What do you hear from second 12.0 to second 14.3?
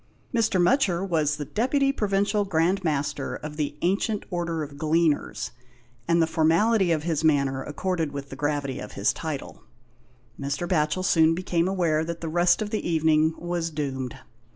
that the rest of the evening was doomed.